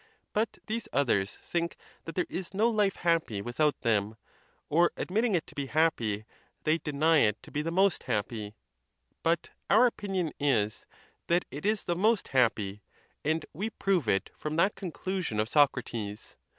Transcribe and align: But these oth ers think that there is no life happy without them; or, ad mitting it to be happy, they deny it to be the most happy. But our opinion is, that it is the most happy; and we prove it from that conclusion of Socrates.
But 0.33 0.57
these 0.65 0.87
oth 0.93 1.11
ers 1.11 1.35
think 1.35 1.77
that 2.05 2.15
there 2.15 2.25
is 2.27 2.55
no 2.55 2.67
life 2.71 2.95
happy 2.95 3.39
without 3.39 3.81
them; 3.81 4.15
or, 4.67 4.91
ad 4.97 5.11
mitting 5.11 5.35
it 5.35 5.45
to 5.45 5.53
be 5.53 5.67
happy, 5.67 6.25
they 6.63 6.79
deny 6.79 7.19
it 7.19 7.43
to 7.43 7.51
be 7.51 7.61
the 7.61 7.69
most 7.69 8.01
happy. 8.01 8.55
But 9.21 9.51
our 9.69 9.85
opinion 9.85 10.31
is, 10.39 10.87
that 11.27 11.45
it 11.51 11.67
is 11.67 11.83
the 11.83 11.95
most 11.95 12.29
happy; 12.29 12.81
and 13.23 13.45
we 13.53 13.69
prove 13.69 14.09
it 14.09 14.31
from 14.35 14.55
that 14.55 14.73
conclusion 14.75 15.39
of 15.39 15.47
Socrates. 15.47 16.35